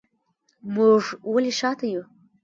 [0.73, 1.01] موږ
[1.33, 2.03] ولې شاته یو؟